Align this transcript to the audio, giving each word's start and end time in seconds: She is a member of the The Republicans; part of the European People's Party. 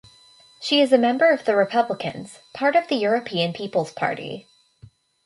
She 0.59 0.81
is 0.81 0.91
a 0.91 0.97
member 0.97 1.29
of 1.31 1.41
the 1.41 1.51
The 1.51 1.55
Republicans; 1.57 2.39
part 2.55 2.75
of 2.75 2.87
the 2.87 2.95
European 2.95 3.53
People's 3.53 3.91
Party. 3.91 4.47